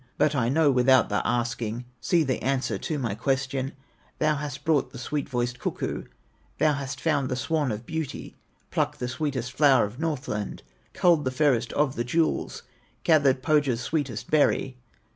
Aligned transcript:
But 0.17 0.33
I 0.33 0.49
know 0.49 0.71
without 0.71 1.09
the 1.09 1.21
asking, 1.27 1.85
See 1.99 2.23
the 2.23 2.41
answer 2.43 2.79
to 2.79 2.97
my 2.97 3.13
question: 3.13 3.73
Thou 4.17 4.33
hast 4.33 4.65
brought 4.65 4.89
the 4.89 4.97
sweet 4.97 5.29
voiced 5.29 5.59
cuckoo, 5.59 6.05
Thou 6.57 6.73
hast 6.73 6.99
found 6.99 7.29
the 7.29 7.35
swan 7.35 7.71
of 7.71 7.85
beauty, 7.85 8.35
Plucked 8.71 8.97
the 8.97 9.07
sweetest 9.07 9.51
flower 9.53 9.85
of 9.85 9.99
Northland, 9.99 10.63
Culled 10.95 11.23
the 11.23 11.29
fairest 11.29 11.71
of 11.73 11.95
the 11.95 12.03
jewels, 12.03 12.63
Gathered 13.03 13.43
Pohya's 13.43 13.81
sweetest 13.81 14.31
berry!" 14.31 14.75